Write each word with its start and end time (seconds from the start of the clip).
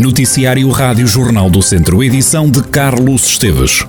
Noticiário 0.00 0.66
Rádio 0.70 1.06
Jornal 1.06 1.50
do 1.50 1.60
Centro, 1.60 2.02
edição 2.02 2.50
de 2.50 2.62
Carlos 2.62 3.26
Esteves. 3.26 3.84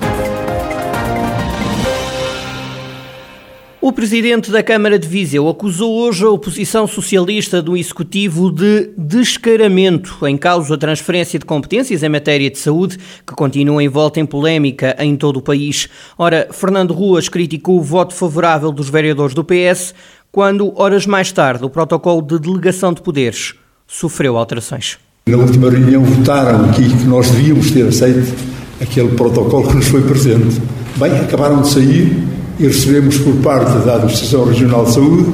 O 3.79 3.93
presidente 3.93 4.51
da 4.51 4.61
Câmara 4.61 4.99
de 4.99 5.07
Viseu 5.07 5.47
acusou 5.47 6.01
hoje 6.01 6.25
a 6.25 6.29
oposição 6.29 6.85
socialista 6.85 7.61
do 7.61 7.77
executivo 7.77 8.51
de 8.51 8.91
descaramento 8.97 10.27
em 10.27 10.37
causa 10.37 10.75
a 10.75 10.77
transferência 10.77 11.39
de 11.39 11.45
competências 11.45 12.03
em 12.03 12.09
matéria 12.09 12.51
de 12.51 12.59
saúde, 12.59 12.97
que 13.25 13.33
continua 13.33 13.81
envolta 13.81 14.19
em 14.19 14.25
polémica 14.25 14.97
em 14.99 15.15
todo 15.15 15.37
o 15.37 15.41
país. 15.41 15.87
Ora, 16.17 16.49
Fernando 16.51 16.93
Ruas 16.93 17.29
criticou 17.29 17.79
o 17.79 17.83
voto 17.83 18.13
favorável 18.13 18.73
dos 18.73 18.89
vereadores 18.89 19.33
do 19.33 19.45
PS, 19.45 19.95
quando, 20.29 20.77
horas 20.77 21.05
mais 21.05 21.31
tarde, 21.31 21.63
o 21.63 21.69
protocolo 21.69 22.21
de 22.21 22.37
delegação 22.37 22.91
de 22.91 23.01
poderes 23.01 23.53
sofreu 23.87 24.35
alterações. 24.35 24.99
Na 25.27 25.37
última 25.37 25.69
reunião 25.69 26.03
votaram 26.03 26.65
aqui 26.65 26.89
que 26.89 27.05
nós 27.05 27.29
devíamos 27.29 27.69
ter 27.69 27.87
aceito 27.87 28.33
aquele 28.81 29.09
protocolo 29.09 29.67
que 29.67 29.75
nos 29.75 29.87
foi 29.87 30.01
presente. 30.01 30.59
Bem, 30.95 31.11
acabaram 31.11 31.61
de 31.61 31.69
sair 31.69 32.27
e 32.59 32.65
recebemos 32.65 33.19
por 33.19 33.35
parte 33.35 33.85
da 33.85 33.97
Administração 33.97 34.45
Regional 34.45 34.85
de 34.85 34.93
Saúde 34.93 35.31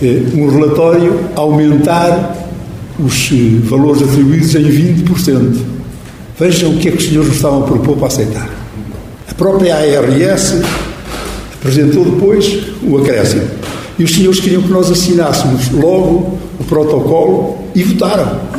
eh, 0.00 0.22
um 0.36 0.48
relatório 0.48 1.18
a 1.34 1.40
aumentar 1.40 2.48
os 2.96 3.28
eh, 3.32 3.58
valores 3.64 4.02
atribuídos 4.02 4.54
em 4.54 4.62
20%. 5.02 5.56
Vejam 6.38 6.70
o 6.70 6.78
que 6.78 6.88
é 6.88 6.92
que 6.92 6.98
os 6.98 7.04
senhores 7.04 7.28
nos 7.28 7.36
estavam 7.36 7.64
a 7.64 7.66
propor 7.66 7.96
para 7.96 8.06
aceitar. 8.06 8.48
A 9.28 9.34
própria 9.34 9.74
ARS 9.74 10.62
apresentou 11.54 12.04
depois 12.04 12.68
o 12.84 12.98
acréscimo. 12.98 13.42
E 13.98 14.04
os 14.04 14.14
senhores 14.14 14.38
queriam 14.38 14.62
que 14.62 14.70
nós 14.70 14.92
assinássemos 14.92 15.72
logo 15.72 16.38
o 16.60 16.64
protocolo 16.64 17.58
e 17.74 17.82
votaram. 17.82 18.54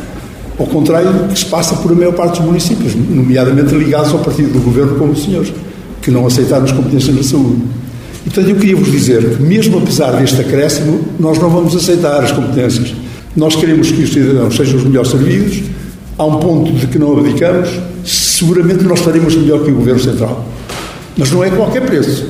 Ao 0.58 0.66
contrário 0.66 1.12
do 1.12 1.28
que 1.28 1.38
se 1.38 1.44
passa 1.46 1.76
por 1.76 1.92
a 1.92 1.94
maior 1.94 2.14
parte 2.14 2.38
dos 2.38 2.46
municípios, 2.46 2.94
nomeadamente 2.94 3.74
ligados 3.74 4.12
ao 4.12 4.20
partido 4.20 4.52
do 4.52 4.60
governo, 4.60 4.96
como 4.96 5.12
os 5.12 5.22
senhores, 5.22 5.52
que 6.00 6.10
não 6.10 6.26
aceitaram 6.26 6.64
as 6.64 6.72
competências 6.72 7.14
na 7.14 7.22
saúde. 7.22 7.62
E, 8.24 8.30
portanto, 8.30 8.48
eu 8.48 8.56
queria 8.56 8.76
vos 8.76 8.90
dizer 8.90 9.36
que, 9.36 9.42
mesmo 9.42 9.78
apesar 9.78 10.12
deste 10.12 10.40
acréscimo, 10.40 11.00
nós 11.18 11.38
não 11.38 11.50
vamos 11.50 11.76
aceitar 11.76 12.24
as 12.24 12.32
competências. 12.32 12.94
Nós 13.36 13.54
queremos 13.54 13.90
que 13.90 14.02
os 14.02 14.12
cidadãos 14.12 14.56
sejam 14.56 14.78
os 14.78 14.84
melhores 14.84 15.10
servidos, 15.10 15.62
há 16.16 16.24
um 16.24 16.38
ponto 16.38 16.72
de 16.72 16.86
que 16.86 16.98
não 16.98 17.18
abdicamos, 17.18 17.68
seguramente 18.04 18.82
nós 18.84 19.00
faremos 19.00 19.34
melhor 19.36 19.62
que 19.62 19.70
o 19.70 19.74
Governo 19.74 20.00
Central. 20.00 20.46
Mas 21.18 21.30
não 21.30 21.44
é 21.44 21.48
a 21.48 21.50
qualquer 21.50 21.82
preço. 21.82 22.26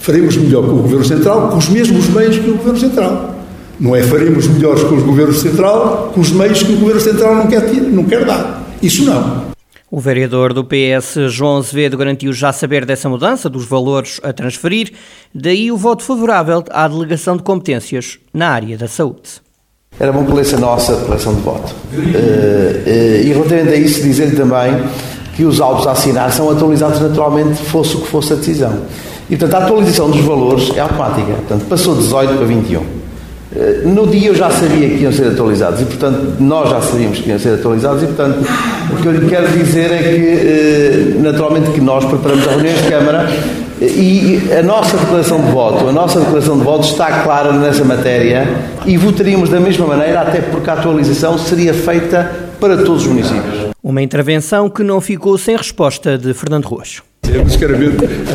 Faremos 0.00 0.36
melhor 0.36 0.64
que 0.64 0.70
o 0.70 0.76
Governo 0.76 1.04
Central, 1.04 1.48
com 1.50 1.58
os 1.58 1.68
mesmos 1.68 2.08
meios 2.08 2.38
que 2.38 2.48
o 2.48 2.56
Governo 2.56 2.78
Central. 2.78 3.37
Não 3.80 3.94
é 3.94 4.02
faremos 4.02 4.46
melhores 4.48 4.82
com 4.82 4.96
o 4.96 5.04
Governo 5.04 5.34
Central, 5.34 6.10
com 6.12 6.20
os 6.20 6.32
meios 6.32 6.62
que 6.62 6.72
o 6.72 6.78
Governo 6.78 7.00
Central 7.00 7.36
não 7.36 7.46
quer, 7.46 7.62
não 7.72 8.04
quer 8.04 8.24
dar. 8.24 8.66
Isso 8.82 9.04
não. 9.04 9.48
O 9.90 10.00
vereador 10.00 10.52
do 10.52 10.64
PS, 10.64 11.30
João 11.30 11.56
Azevedo, 11.56 11.96
garantiu 11.96 12.32
já 12.32 12.52
saber 12.52 12.84
dessa 12.84 13.08
mudança 13.08 13.48
dos 13.48 13.64
valores 13.64 14.20
a 14.22 14.32
transferir, 14.32 14.92
daí 15.34 15.72
o 15.72 15.76
voto 15.76 16.02
favorável 16.02 16.62
à 16.70 16.86
delegação 16.86 17.36
de 17.36 17.42
competências 17.42 18.18
na 18.34 18.48
área 18.48 18.76
da 18.76 18.86
saúde. 18.86 19.40
Era 19.98 20.12
bom 20.12 20.26
que 20.26 20.32
lesse 20.32 20.54
a 20.56 20.58
nossa 20.58 20.94
declaração 20.94 21.34
de 21.34 21.40
voto. 21.40 21.74
Uh, 21.92 21.96
uh, 21.96 23.26
e 23.26 23.32
relativamente 23.32 23.70
a 23.70 23.76
isso, 23.76 24.02
dizer 24.02 24.36
também 24.36 24.72
que 25.34 25.44
os 25.44 25.60
autos 25.60 25.86
a 25.86 25.92
assinar 25.92 26.32
são 26.32 26.50
atualizados 26.50 27.00
naturalmente, 27.00 27.62
fosse 27.62 27.96
o 27.96 28.00
que 28.00 28.08
fosse 28.08 28.32
a 28.32 28.36
decisão. 28.36 28.82
E, 29.30 29.36
portanto, 29.36 29.54
a 29.54 29.64
atualização 29.64 30.10
dos 30.10 30.20
valores 30.20 30.70
é 30.76 30.80
automática. 30.80 31.32
Portanto, 31.32 31.64
passou 31.66 31.94
de 31.94 32.02
18 32.02 32.34
para 32.34 32.46
21. 32.46 32.97
Eh, 33.54 33.82
no 33.84 34.06
dia 34.06 34.28
eu 34.28 34.34
já 34.34 34.50
sabia 34.50 34.88
que 34.88 35.02
iam 35.02 35.12
ser 35.12 35.28
atualizados 35.28 35.80
e, 35.80 35.84
portanto, 35.84 36.36
nós 36.38 36.68
já 36.68 36.80
sabíamos 36.80 37.18
que 37.18 37.30
iam 37.30 37.38
ser 37.38 37.54
atualizados 37.54 38.02
e, 38.02 38.06
portanto, 38.06 38.46
o 38.92 38.96
que 38.96 39.06
eu 39.06 39.12
lhe 39.12 39.26
quero 39.28 39.48
dizer 39.48 39.90
é 39.90 39.98
que, 40.02 41.16
eh, 41.16 41.20
naturalmente, 41.20 41.70
que 41.70 41.80
nós 41.80 42.04
preparamos 42.04 42.46
a 42.46 42.50
reunião 42.50 42.74
de 42.74 42.88
Câmara 42.88 43.30
e 43.80 44.40
a 44.58 44.62
nossa 44.62 44.96
declaração 44.98 45.40
de 45.40 45.50
voto, 45.50 45.88
a 45.88 45.92
nossa 45.92 46.20
declaração 46.20 46.58
de 46.58 46.64
voto 46.64 46.84
está 46.84 47.22
clara 47.22 47.52
nessa 47.52 47.84
matéria 47.84 48.46
e 48.84 48.96
votaríamos 48.96 49.48
da 49.48 49.60
mesma 49.60 49.86
maneira, 49.86 50.20
até 50.20 50.40
porque 50.40 50.68
a 50.68 50.74
atualização 50.74 51.38
seria 51.38 51.72
feita 51.72 52.30
para 52.60 52.76
todos 52.78 53.02
os 53.02 53.08
municípios. 53.08 53.68
Uma 53.82 54.02
intervenção 54.02 54.68
que 54.68 54.82
não 54.82 55.00
ficou 55.00 55.38
sem 55.38 55.56
resposta 55.56 56.18
de 56.18 56.34
Fernando 56.34 56.66
Rocha. 56.66 57.02
Temos 57.22 57.56
que 57.56 57.64
a 57.64 57.68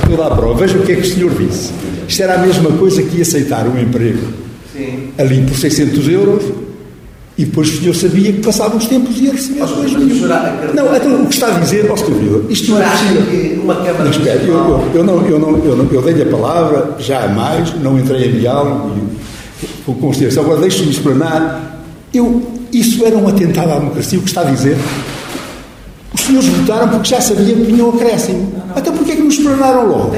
toda 0.07 0.27
a 0.27 0.35
prova. 0.35 0.59
Veja 0.59 0.77
o 0.77 0.83
que 0.83 0.93
é 0.93 0.95
que 0.95 1.01
o 1.01 1.05
senhor 1.05 1.31
disse. 1.31 1.73
Isto 2.07 2.23
era 2.23 2.35
a 2.35 2.37
mesma 2.37 2.71
coisa 2.71 3.03
que 3.03 3.21
aceitar 3.21 3.67
um 3.67 3.77
emprego 3.79 4.43
Sim. 4.73 5.09
ali 5.17 5.41
por 5.43 5.55
600 5.55 6.07
euros 6.09 6.43
e 7.37 7.45
depois 7.45 7.69
o 7.69 7.77
senhor 7.79 7.95
sabia 7.95 8.31
que 8.31 8.41
passavam 8.41 8.77
os 8.77 8.85
tempos 8.85 9.17
e 9.17 9.25
ia 9.25 9.31
receber 9.31 9.63
os 9.63 9.71
2 9.71 9.93
milhões. 9.93 10.21
Não, 10.75 10.95
então 10.95 11.23
o 11.23 11.27
que 11.27 11.33
está 11.33 11.47
a 11.47 11.59
dizer, 11.59 11.89
ó 11.89 11.97
senhor, 11.97 12.45
isto 12.49 12.71
não 12.71 12.81
é 12.81 12.89
possível. 12.89 13.63
Uma 13.63 13.75
Câmara 13.75 14.03
não, 14.03 14.11
espera, 14.11 14.43
eu, 14.43 14.53
eu, 14.53 14.91
eu, 14.93 15.03
não, 15.03 15.27
eu, 15.27 15.39
não, 15.39 15.65
eu, 15.65 15.75
não, 15.75 15.91
eu 15.91 16.01
dei-lhe 16.03 16.21
a 16.21 16.25
palavra, 16.27 16.95
já 16.99 17.27
mais, 17.29 17.73
não 17.81 17.97
entrei 17.97 18.29
em 18.29 18.39
diálogo 18.39 18.91
com 19.85 19.95
consideração. 19.95 20.43
Agora 20.43 20.61
deixe-me 20.61 20.91
explanar. 20.91 21.83
Eu, 22.13 22.41
isso 22.71 23.03
era 23.03 23.17
um 23.17 23.27
atentado 23.27 23.71
à 23.71 23.79
democracia, 23.79 24.19
o 24.19 24.21
que 24.21 24.27
está 24.27 24.41
a 24.41 24.45
dizer. 24.45 24.77
Os 26.13 26.21
senhores 26.21 26.47
votaram 26.49 26.89
porque 26.89 27.09
já 27.09 27.19
sabiam 27.19 27.57
que 27.57 27.65
tinham 27.65 27.89
acréscimo. 27.89 28.53
Até 28.75 28.91
porque 28.91 29.13
é 29.13 29.15
que 29.15 29.23
nos 29.23 29.33
explanaram 29.35 29.87
logo? 29.87 30.15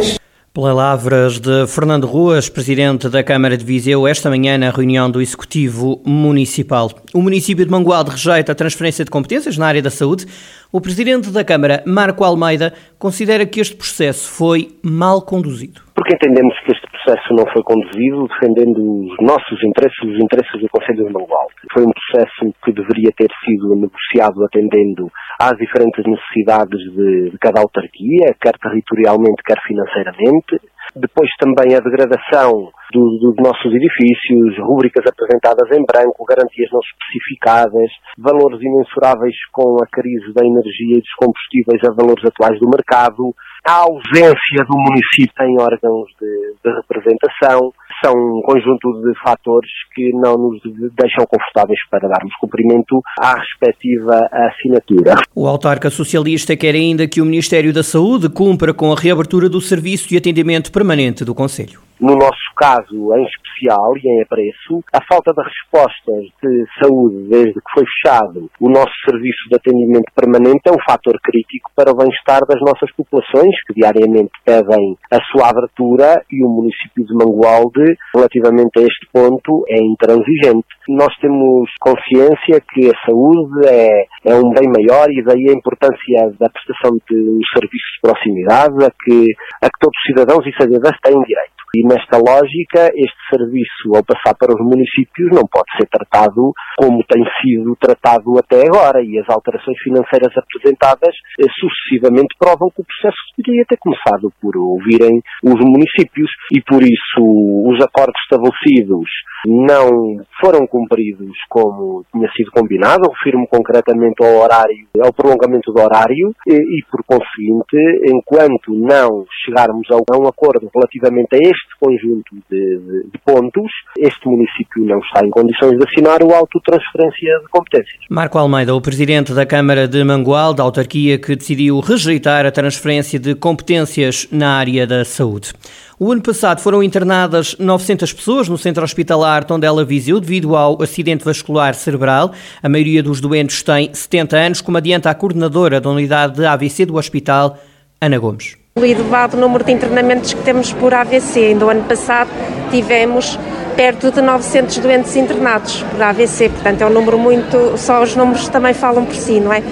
Palavras 0.56 1.38
de 1.38 1.68
Fernando 1.68 2.08
Ruas, 2.08 2.48
presidente 2.48 3.10
da 3.10 3.22
Câmara 3.22 3.58
de 3.58 3.66
Viseu, 3.66 4.08
esta 4.08 4.30
manhã 4.30 4.58
na 4.58 4.70
reunião 4.70 5.12
do 5.12 5.22
Executivo 5.22 6.02
Municipal. 6.06 6.90
O 7.14 7.22
município 7.22 7.66
de 7.66 7.70
Mangualde 7.70 8.12
rejeita 8.12 8.54
a 8.54 8.56
transferência 8.56 9.04
de 9.04 9.12
competências 9.12 9.58
na 9.58 9.68
área 9.68 9.82
da 9.82 9.90
saúde. 9.90 10.26
O 10.72 10.80
presidente 10.80 11.30
da 11.30 11.44
Câmara, 11.44 11.84
Marco 11.86 12.24
Almeida, 12.24 12.74
considera 12.98 13.46
que 13.46 13.60
este 13.60 13.76
processo 13.76 14.30
foi 14.30 14.80
mal 14.82 15.22
conduzido. 15.24 15.82
Porque 15.94 16.16
entendemos 16.16 16.54
que 16.66 16.72
processo 17.06 17.34
não 17.38 17.46
foi 17.54 17.62
conduzido 17.62 18.28
defendendo 18.28 18.82
os 18.82 19.16
nossos 19.22 19.62
interesses, 19.64 20.00
os 20.02 20.18
interesses 20.18 20.60
do 20.60 20.70
Conselho 20.70 21.06
Mangualde. 21.06 21.54
Foi 21.72 21.84
um 21.84 21.94
processo 21.94 22.54
que 22.66 22.74
deveria 22.74 23.14
ter 23.16 23.30
sido 23.46 23.76
negociado 23.76 24.44
atendendo 24.44 25.08
às 25.40 25.54
diferentes 25.58 26.04
necessidades 26.04 26.82
de, 26.98 27.30
de 27.30 27.38
cada 27.38 27.62
autarquia, 27.62 28.34
quer 28.42 28.58
territorialmente, 28.58 29.46
quer 29.46 29.62
financeiramente. 29.62 30.58
Depois 30.96 31.30
também 31.40 31.76
a 31.76 31.80
degradação 31.80 32.72
do, 32.92 33.04
dos 33.20 33.36
nossos 33.38 33.70
edifícios, 33.74 34.58
rúbricas 34.66 35.06
apresentadas 35.06 35.70
em 35.78 35.84
branco, 35.86 36.26
garantias 36.26 36.70
não 36.72 36.80
especificadas, 36.80 37.90
valores 38.18 38.62
imensuráveis 38.62 39.36
com 39.52 39.78
a 39.82 39.88
crise 39.88 40.34
da 40.34 40.46
energia 40.46 40.98
e 40.98 41.02
dos 41.02 41.16
combustíveis 41.20 41.82
a 41.86 41.94
valores 41.94 42.24
atuais 42.26 42.60
do 42.60 42.70
mercado, 42.70 43.34
a 43.66 43.82
ausência 43.82 44.64
do 44.68 44.78
município 44.78 45.44
em 45.44 45.60
órgãos 45.60 46.10
de, 46.22 46.54
de 46.64 46.76
representação, 46.76 47.74
são 48.04 48.14
um 48.14 48.42
conjunto 48.42 49.02
de 49.02 49.20
fatores 49.24 49.72
que 49.94 50.12
não 50.14 50.38
nos 50.38 50.62
deixam 50.96 51.26
confortáveis 51.26 51.80
para 51.90 52.08
darmos 52.08 52.34
cumprimento 52.40 53.02
à 53.20 53.36
respectiva 53.36 54.28
assinatura. 54.32 55.16
O 55.34 55.48
autarca 55.48 55.90
socialista 55.90 56.56
quer 56.56 56.76
ainda 56.76 57.08
que 57.08 57.22
o 57.22 57.26
Ministério 57.26 57.74
da 57.74 57.84
Saúde 57.84 58.30
cumpra 58.30 58.74
com 58.74 58.92
a 58.92 58.96
reabertura 58.96 59.50
do 59.50 59.62
serviço 59.62 60.10
de 60.10 60.18
atendimento 60.18 60.72
permanente 60.72 61.24
do 61.24 61.34
Conselho. 61.34 61.85
No 62.00 62.14
nosso 62.16 62.54
caso, 62.58 63.16
em 63.16 63.24
especial 63.24 63.96
e 63.98 64.08
em 64.08 64.22
apreço, 64.22 64.84
a 64.92 65.00
falta 65.08 65.32
de 65.34 65.42
respostas 65.42 66.26
de 66.44 66.66
saúde 66.82 67.30
desde 67.30 67.54
que 67.54 67.72
foi 67.74 67.84
fechado 67.86 68.50
o 68.60 68.70
nosso 68.70 68.92
serviço 69.08 69.50
de 69.50 69.56
atendimento 69.56 70.12
permanente 70.16 70.68
é 70.68 70.72
um 70.72 70.84
fator 70.88 71.18
crítico 71.24 71.72
para 71.76 71.92
o 71.92 71.96
bem-estar 71.96 72.42
das 72.48 72.60
nossas 72.62 72.92
populações, 72.96 73.56
que 73.68 73.74
diariamente 73.74 74.32
pedem 74.44 74.98
a 75.12 75.20
sua 75.32 75.50
abertura 75.50 76.24
e 76.32 76.44
o 76.44 76.50
município 76.50 77.06
de 77.06 77.14
Mangualde, 77.14 77.98
relativamente 78.14 78.80
a 78.80 78.82
este 78.82 79.08
ponto, 79.12 79.64
é 79.70 79.78
intransigente. 79.80 80.68
Nós 80.88 81.16
temos 81.20 81.70
consciência 81.80 82.62
que 82.74 82.92
a 82.92 83.06
saúde 83.06 83.68
é, 83.68 84.06
é 84.26 84.36
um 84.36 84.52
bem 84.52 84.68
maior 84.70 85.08
e 85.10 85.24
daí 85.24 85.50
a 85.50 85.58
importância 85.58 86.32
da 86.40 86.50
prestação 86.50 86.98
de 87.10 87.40
serviços 87.54 87.92
de 87.96 88.02
proximidade 88.02 88.84
a 88.84 88.92
que, 88.92 89.32
a 89.62 89.68
que 89.68 89.80
todos 89.80 89.98
os 89.98 90.06
cidadãos 90.08 90.46
e 90.46 90.52
cidadãs 90.52 90.98
têm 91.02 91.20
direito. 91.24 91.55
E 91.76 91.84
nesta 91.84 92.16
lógica, 92.16 92.88
este 92.96 93.22
serviço, 93.28 93.92
ao 93.94 94.04
passar 94.04 94.34
para 94.40 94.56
os 94.56 94.62
municípios, 94.64 95.28
não 95.36 95.44
pode 95.44 95.68
ser 95.76 95.84
tratado 95.92 96.54
como 96.80 97.04
tem 97.04 97.22
sido 97.44 97.76
tratado 97.76 98.32
até 98.40 98.64
agora. 98.64 99.04
E 99.04 99.20
as 99.20 99.28
alterações 99.28 99.78
financeiras 99.84 100.32
apresentadas 100.38 101.14
eh, 101.36 101.52
sucessivamente 101.60 102.32
provam 102.40 102.72
que 102.72 102.80
o 102.80 102.88
processo 102.88 103.20
deveria 103.38 103.66
ter 103.68 103.76
começado 103.76 104.32
por 104.40 104.56
ouvirem 104.56 105.20
os 105.44 105.60
municípios 105.60 106.32
e 106.56 106.64
por 106.64 106.80
isso 106.80 107.20
os 107.68 107.84
acordos 107.84 108.16
estabelecidos 108.24 109.12
não 109.48 110.20
foram 110.42 110.68
cumpridos 110.68 111.36
como 111.50 112.06
tinha 112.12 112.30
sido 112.36 112.52
combinado, 112.52 113.10
refiro-me 113.10 113.48
concretamente 113.48 114.24
ao 114.24 114.42
horário, 114.42 114.88
ao 115.02 115.14
prolongamento 115.14 115.72
do 115.72 115.82
horário 115.82 116.36
e, 116.48 116.54
e, 116.54 116.84
por 116.92 117.04
conseguinte, 117.04 117.78
enquanto 118.06 118.74
não 118.74 119.26
chegarmos 119.46 119.88
a 119.92 120.18
um 120.18 120.28
acordo 120.28 120.70
relativamente 120.74 121.36
a 121.36 121.38
este 121.38 121.78
conjunto 121.80 122.36
de, 122.50 122.80
de, 122.80 123.10
de 123.12 123.18
pontos, 123.26 123.72
este 123.98 124.28
município 124.28 124.84
não 124.86 125.00
está 125.00 125.26
em 125.26 125.30
condições 125.30 125.78
de 125.78 125.86
assinar 125.88 126.22
o 126.24 126.34
auto 126.34 126.60
transferência 126.66 127.40
de 127.40 127.48
competências. 127.50 127.98
Marco 128.10 128.38
Almeida, 128.38 128.76
o 128.76 128.82
presidente 128.82 129.34
da 129.34 129.46
Câmara 129.46 129.88
de 129.88 130.04
Mangual, 130.04 130.54
da 130.54 130.64
autarquia 130.64 131.18
que 131.18 131.36
decidiu 131.36 131.80
rejeitar 131.80 132.46
a 132.46 132.52
transferência 132.52 133.20
de 133.20 133.36
competências 133.36 134.28
na 134.32 134.58
área 134.58 134.86
da 134.88 135.06
saúde. 135.06 135.54
O 135.98 136.12
ano 136.12 136.22
passado 136.22 136.60
foram 136.60 136.84
internadas 136.84 137.56
900 137.58 138.12
pessoas 138.12 138.50
no 138.50 138.58
centro 138.58 138.84
hospitalar 138.84 139.46
Tondela 139.46 139.86
Viseu 139.86 140.20
devido 140.20 140.54
ao 140.54 140.82
acidente 140.84 141.24
vascular 141.24 141.74
cerebral. 141.74 142.34
A 142.62 142.68
maioria 142.68 143.02
dos 143.02 143.22
doentes 143.22 143.64
tem 143.64 143.94
70 143.94 144.36
anos, 144.36 144.62
como 144.62 144.78
adianta 144.78 145.10
a 145.10 145.16
coordenadora 145.16 145.80
da 145.80 145.90
unidade 145.90 146.36
de 146.36 146.46
AVC 146.46 146.86
do 146.86 146.98
hospital, 146.98 147.58
Ana 148.02 148.18
Gomes. 148.18 148.65
O 148.78 148.84
elevado 148.84 149.38
número 149.38 149.64
de 149.64 149.72
internamentos 149.72 150.34
que 150.34 150.44
temos 150.44 150.74
por 150.74 150.94
AVC. 150.94 151.40
Ainda 151.46 151.66
o 151.66 151.70
ano 151.70 151.86
passado 151.86 152.30
tivemos 152.70 153.40
perto 153.74 154.12
de 154.12 154.22
900 154.22 154.80
doentes 154.80 155.16
internados 155.16 155.82
por 155.84 156.04
AVC, 156.04 156.50
portanto 156.50 156.82
é 156.82 156.86
um 156.86 156.90
número 156.90 157.18
muito. 157.18 157.78
Só 157.78 158.04
os 158.04 158.18
números 158.18 158.50
também 158.50 158.74
falam 158.74 159.06
por 159.06 159.16
si, 159.16 159.40
não 159.40 159.54
é? 159.54 159.64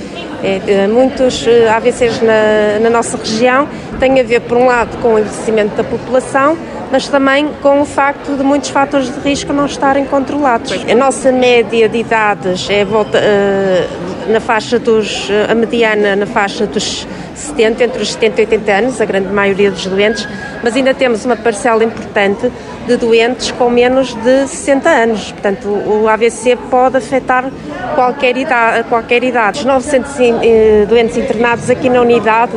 É, 0.42 0.62
é, 0.68 0.88
muitos 0.88 1.46
eh, 1.46 1.68
AVCs 1.68 2.22
na, 2.22 2.80
na, 2.82 2.90
nossa 2.90 3.18
região 3.18 3.68
têm 4.00 4.22
a 4.22 4.24
ver, 4.24 4.40
por 4.40 4.58
um 4.58 4.68
lado, 4.68 4.98
com 5.02 5.16
o 5.16 5.20
envelhecimento 5.20 5.76
da 5.76 5.84
população, 5.84 6.58
mas 6.90 7.06
também 7.10 7.50
com 7.62 7.82
o 7.82 7.86
facto 7.86 8.38
de 8.38 8.44
muitos 8.44 8.70
fatores 8.70 9.14
de 9.14 9.20
risco 9.20 9.52
não 9.52 9.66
estarem 9.66 10.06
controlados. 10.06 10.72
A 10.90 10.96
nossa 10.96 11.30
média 11.30 11.90
de 11.90 11.98
idades 11.98 12.70
é 12.70 12.86
volta, 12.86 13.18
uh, 13.18 14.13
na 14.28 14.40
faixa 14.40 14.80
dos, 14.80 15.30
eh, 15.30 15.52
a 15.52 15.56
mediana 15.56 16.16
na 16.16 16.26
faixa 16.26 16.66
dos 16.66 17.08
70, 17.36 17.84
entre 17.84 18.02
os 18.02 18.14
70 18.14 18.42
e 18.42 18.46
80 18.46 18.72
anos, 18.72 19.02
a 19.02 19.06
grande 19.06 19.28
maioria 19.30 19.72
dos 19.72 19.86
doentes, 19.86 20.28
mas 20.64 20.76
ainda 20.76 20.94
temos 20.94 21.26
uma 21.26 21.36
parcela 21.36 21.84
importante 21.84 22.52
de 22.88 22.98
doentes 22.98 23.52
com 23.52 23.70
menos 23.70 24.14
de 24.14 24.48
60 24.48 24.90
anos. 24.90 25.32
Portanto, 25.32 25.68
o 25.68 26.08
AVC 26.08 26.58
pode 26.70 26.98
afetar 26.98 27.50
qualquer 27.96 28.38
idade. 28.38 28.84
Qualquer 28.88 29.24
idade. 29.24 29.60
Os 29.60 29.66
900 29.66 30.12
eh, 30.20 30.86
doentes 30.88 31.18
internados 31.18 31.70
aqui 31.70 31.90
na 31.90 32.02
unidade 32.02 32.54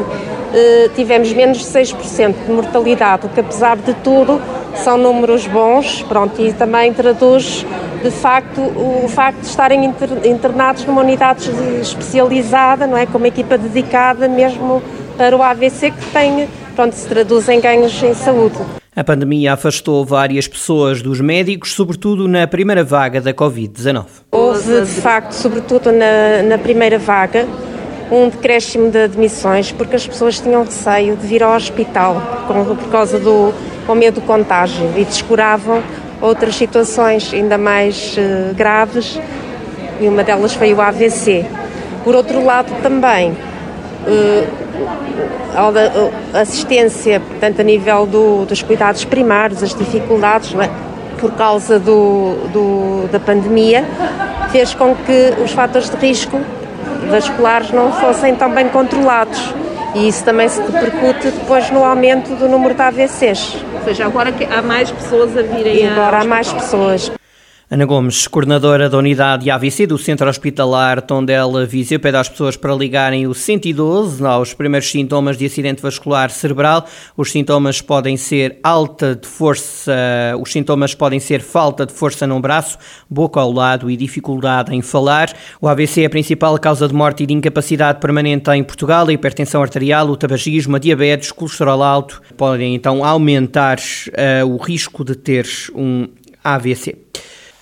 eh, 0.54 0.90
tivemos 0.94 1.32
menos 1.32 1.58
de 1.58 1.64
6% 1.64 2.34
de 2.46 2.52
mortalidade, 2.52 3.26
o 3.26 3.28
que 3.28 3.40
apesar 3.40 3.76
de 3.76 3.92
tudo 3.94 4.40
são 4.82 4.96
números 4.96 5.46
bons, 5.46 6.02
pronto, 6.02 6.40
e 6.40 6.52
também 6.52 6.92
traduz 6.92 7.64
de 8.02 8.10
facto 8.10 8.60
o 8.60 9.08
facto 9.08 9.40
de 9.40 9.46
estarem 9.46 9.84
internados 10.24 10.84
numa 10.84 11.00
unidade 11.00 11.50
especializada, 11.80 12.86
não 12.86 12.96
é, 12.96 13.06
com 13.06 13.18
uma 13.18 13.28
equipa 13.28 13.58
dedicada 13.58 14.28
mesmo 14.28 14.82
para 15.16 15.36
o 15.36 15.42
AVC 15.42 15.90
que 15.90 16.06
tem, 16.12 16.48
pronto, 16.74 16.94
se 16.94 17.08
traduz 17.08 17.48
em 17.48 17.60
ganhos 17.60 18.02
em 18.02 18.14
saúde. 18.14 18.56
A 18.94 19.04
pandemia 19.04 19.52
afastou 19.52 20.04
várias 20.04 20.48
pessoas 20.48 21.02
dos 21.02 21.20
médicos, 21.20 21.72
sobretudo 21.72 22.26
na 22.26 22.46
primeira 22.46 22.82
vaga 22.82 23.20
da 23.20 23.34
Covid-19. 23.34 24.04
Houve, 24.32 24.80
de 24.80 25.00
facto, 25.00 25.32
sobretudo 25.32 25.92
na, 25.92 26.42
na 26.42 26.56
primeira 26.56 26.98
vaga, 26.98 27.46
um 28.10 28.28
decréscimo 28.28 28.90
de 28.90 28.98
admissões 29.02 29.72
porque 29.72 29.96
as 29.96 30.06
pessoas 30.06 30.40
tinham 30.40 30.64
receio 30.64 31.16
de 31.16 31.26
vir 31.26 31.42
ao 31.42 31.54
hospital 31.54 32.22
por 32.46 32.88
causa 32.90 33.18
do 33.18 33.52
com 33.86 33.94
medo 33.94 34.20
do 34.20 34.26
contágio 34.26 34.92
e 34.96 35.04
descuravam 35.04 35.82
outras 36.20 36.56
situações 36.56 37.32
ainda 37.32 37.56
mais 37.56 38.16
uh, 38.16 38.54
graves 38.54 39.18
e 40.00 40.08
uma 40.08 40.24
delas 40.24 40.54
foi 40.54 40.74
o 40.74 40.80
AVC. 40.80 41.46
Por 42.04 42.14
outro 42.14 42.44
lado, 42.44 42.70
também 42.82 43.32
uh, 43.32 44.66
a 46.34 46.40
assistência, 46.40 47.20
portanto, 47.20 47.60
a 47.60 47.64
nível 47.64 48.06
do, 48.06 48.44
dos 48.44 48.62
cuidados 48.62 49.04
primários, 49.04 49.62
as 49.62 49.74
dificuldades, 49.74 50.54
é? 50.54 50.68
por 51.18 51.32
causa 51.32 51.78
do, 51.78 52.34
do, 52.52 53.08
da 53.10 53.18
pandemia, 53.18 53.84
fez 54.50 54.74
com 54.74 54.94
que 54.94 55.32
os 55.42 55.52
fatores 55.52 55.88
de 55.88 55.96
risco 55.96 56.38
vasculares 57.10 57.70
não 57.70 57.90
fossem 57.92 58.34
tão 58.34 58.50
bem 58.50 58.68
controlados. 58.68 59.54
E 59.96 60.08
isso 60.08 60.22
também 60.24 60.46
se 60.46 60.60
repercute 60.60 61.30
depois 61.30 61.70
no 61.70 61.82
aumento 61.82 62.36
do 62.36 62.46
número 62.46 62.74
de 62.74 62.82
AVCs. 62.82 63.56
Ou 63.72 63.82
seja, 63.82 64.04
agora 64.04 64.30
há 64.50 64.60
mais 64.60 64.90
pessoas 64.90 65.34
a 65.34 65.40
virem 65.40 65.76
e 65.76 65.88
agora 65.88 66.20
há 66.20 66.24
mais 66.24 66.52
pessoas. 66.52 67.10
Ana 67.68 67.84
Gomes, 67.84 68.28
coordenadora 68.28 68.88
da 68.88 68.96
unidade 68.96 69.50
AVC 69.50 69.88
do 69.88 69.98
Centro 69.98 70.28
Hospitalar 70.28 71.02
Tondela 71.02 71.66
Viseu, 71.66 71.98
pede 71.98 72.16
às 72.16 72.28
pessoas 72.28 72.56
para 72.56 72.72
ligarem 72.72 73.26
o 73.26 73.34
112 73.34 74.24
aos 74.24 74.54
primeiros 74.54 74.88
sintomas 74.88 75.36
de 75.36 75.46
acidente 75.46 75.82
vascular 75.82 76.30
cerebral. 76.30 76.86
Os 77.16 77.32
sintomas 77.32 77.80
podem 77.80 78.16
ser 78.16 78.60
alta 78.62 79.16
de 79.16 79.26
força, 79.26 79.92
os 80.40 80.52
sintomas 80.52 80.94
podem 80.94 81.18
ser 81.18 81.40
falta 81.40 81.84
de 81.84 81.92
força 81.92 82.24
num 82.24 82.40
braço, 82.40 82.78
boca 83.10 83.40
ao 83.40 83.50
lado 83.50 83.90
e 83.90 83.96
dificuldade 83.96 84.72
em 84.72 84.80
falar. 84.80 85.36
O 85.60 85.66
AVC 85.66 86.02
é 86.02 86.06
a 86.06 86.10
principal 86.10 86.56
causa 86.60 86.86
de 86.86 86.94
morte 86.94 87.24
e 87.24 87.26
de 87.26 87.34
incapacidade 87.34 87.98
permanente 87.98 88.48
em 88.52 88.62
Portugal. 88.62 89.08
A 89.08 89.12
hipertensão 89.12 89.60
arterial, 89.60 90.08
o 90.08 90.16
tabagismo, 90.16 90.76
a 90.76 90.78
diabetes, 90.78 91.32
colesterol 91.32 91.82
alto 91.82 92.22
podem 92.36 92.76
então 92.76 93.04
aumentar 93.04 93.78
uh, 93.80 94.46
o 94.46 94.56
risco 94.56 95.04
de 95.04 95.16
ter 95.16 95.48
um 95.74 96.06
AVC. 96.44 96.94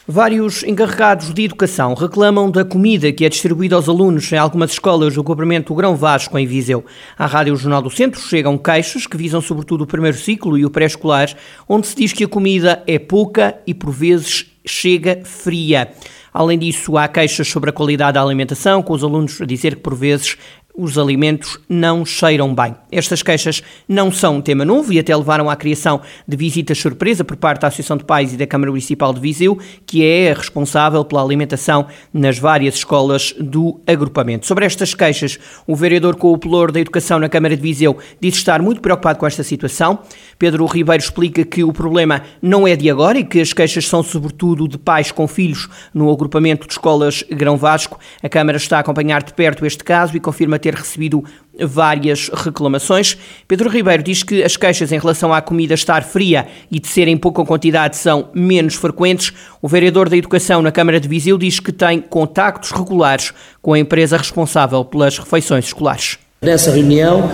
Vários 0.06 0.62
encarregados 0.62 1.33
de 1.33 1.45
educação 1.45 1.95
reclamam 1.95 2.51
da 2.51 2.62
comida 2.62 3.11
que 3.11 3.25
é 3.25 3.29
distribuída 3.31 3.75
aos 3.75 3.89
alunos 3.89 4.31
em 4.31 4.37
algumas 4.37 4.73
escolas 4.73 5.15
do 5.15 5.25
comprimento 5.25 5.73
do 5.73 5.77
Grão 5.77 5.97
Vasco, 5.97 6.39
em 6.39 6.47
Viseu. 6.47 6.85
À 7.17 7.25
Rádio 7.25 7.56
Jornal 7.56 7.81
do 7.81 7.89
Centro 7.89 8.21
chegam 8.21 8.59
queixas 8.59 9.06
que 9.06 9.17
visam 9.17 9.41
sobretudo 9.41 9.85
o 9.85 9.87
primeiro 9.87 10.19
ciclo 10.19 10.59
e 10.59 10.67
o 10.67 10.69
pré-escolar, 10.69 11.35
onde 11.67 11.87
se 11.87 11.97
diz 11.97 12.12
que 12.12 12.25
a 12.25 12.29
comida 12.29 12.83
é 12.87 12.99
pouca 12.99 13.56
e 13.67 13.73
por 13.73 13.91
vezes 13.91 14.45
chega 14.67 15.23
fria. 15.25 15.91
Além 16.35 16.59
disso, 16.59 16.99
há 16.99 17.09
queixas 17.09 17.49
sobre 17.49 17.71
a 17.71 17.73
qualidade 17.73 18.15
da 18.15 18.23
alimentação, 18.23 18.83
com 18.83 18.93
os 18.93 19.03
alunos 19.03 19.41
a 19.41 19.47
dizer 19.47 19.77
que 19.77 19.81
por 19.81 19.95
vezes 19.95 20.37
os 20.76 20.99
alimentos 20.99 21.56
não 21.69 22.05
cheiram 22.05 22.53
bem. 22.53 22.75
Estas 22.91 23.23
queixas 23.23 23.62
não 23.88 24.11
são 24.11 24.37
um 24.37 24.41
tema 24.41 24.65
novo 24.65 24.93
e 24.93 24.99
até 24.99 25.17
levaram 25.17 25.49
à 25.49 25.55
criação 25.55 26.00
de 26.26 26.37
visitas 26.37 26.79
surpresa 26.79 27.23
por 27.23 27.37
parte 27.37 27.61
da 27.61 27.69
Associação 27.69 27.97
de 27.97 28.05
Pais 28.05 28.32
e 28.32 28.37
da 28.37 28.47
Câmara 28.47 28.73
Municipal 28.73 29.15
de 29.15 29.21
Viseu, 29.21 29.56
que 29.87 30.05
é 30.05 30.32
responsável 30.32 31.05
pela 31.05 31.23
alimentação 31.23 31.87
nas 32.12 32.38
várias 32.38 32.75
escolas 32.75 33.32
do 33.38 33.81
agrupamento. 33.87 34.47
Sobre 34.47 34.67
estas 34.67 34.94
queixas, 34.94 35.38
o 35.65 35.76
vereador 35.76 36.17
com 36.17 36.32
o 36.32 36.38
pelour 36.38 36.73
da 36.73 36.81
Educação 36.81 37.20
na 37.20 37.29
Câmara 37.29 37.56
de 37.56 37.62
Viseu 37.62 37.97
diz 38.20 38.35
estar 38.35 38.61
muito 38.61 38.81
preocupado 38.81 39.20
com 39.20 39.27
esta 39.27 39.44
situação. 39.44 40.00
Pedro 40.38 40.67
Ribeiro 40.67 41.03
explica 41.03 41.44
que 41.44 41.62
o 41.62 41.73
problema 41.73 42.23
não 42.43 42.67
é 42.67 42.75
de 42.75 42.91
agora 42.91 43.19
e 43.19 43.25
que 43.25 43.41
as 43.41 43.53
queixas 43.53 43.87
são 43.87 44.03
sobretudo 44.03 44.67
de 44.67 44.79
pais 44.79 45.12
com 45.12 45.29
filhos 45.29 45.69
no 45.93 46.11
agrupamento 46.11 46.67
de 46.67 46.73
escolas 46.73 47.23
Grão 47.31 47.56
Vasco. 47.56 47.99
A 48.20 48.29
Câmara 48.29 48.56
está 48.56 48.79
a 48.79 48.81
acompanhar 48.81 49.22
de 49.22 49.32
perto 49.32 49.65
este 49.65 49.84
caso 49.84 50.17
e 50.17 50.20
confirma 50.20 50.58
ter 50.65 50.75
recebido 50.75 51.23
várias 51.61 52.31
reclamações. 52.33 53.19
Pedro 53.47 53.69
Ribeiro 53.69 54.03
diz 54.03 54.23
que 54.23 54.43
as 54.43 54.56
queixas 54.56 54.91
em 54.91 54.99
relação 54.99 55.33
à 55.33 55.43
comida 55.43 55.75
estar 55.75 56.03
fria 56.03 56.47
e 56.71 56.81
de 56.81 56.89
ser 56.89 57.06
em 57.06 57.19
pouca 57.19 57.44
quantidade 57.44 57.99
são 57.99 58.31
menos 58.35 58.75
frequentes. 58.75 59.31
O 59.61 59.69
vereador 59.69 60.09
da 60.09 60.17
Educação 60.17 60.63
na 60.63 60.73
Câmara 60.73 60.99
de 60.99 61.06
Viseu 61.06 61.37
diz 61.37 61.61
que 61.61 61.71
tem 61.71 62.01
contactos 62.01 62.73
regulares 62.73 63.33
com 63.61 63.75
a 63.75 63.79
empresa 63.79 64.17
responsável 64.17 64.83
pelas 64.85 65.19
refeições 65.19 65.67
escolares. 65.67 66.19
Nessa 66.43 66.71
reunião, 66.71 67.31